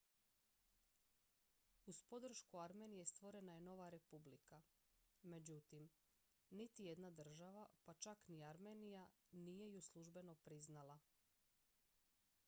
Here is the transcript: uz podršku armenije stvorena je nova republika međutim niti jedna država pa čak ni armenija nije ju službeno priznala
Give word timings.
uz 1.91 1.99
podršku 2.11 2.61
armenije 2.61 3.05
stvorena 3.11 3.53
je 3.57 3.61
nova 3.67 3.89
republika 3.95 4.61
međutim 5.23 5.89
niti 6.49 6.85
jedna 6.85 7.09
država 7.09 7.67
pa 7.83 7.93
čak 7.93 8.27
ni 8.27 8.43
armenija 8.43 9.07
nije 9.31 9.71
ju 9.73 9.81
službeno 9.81 10.35
priznala 10.35 10.99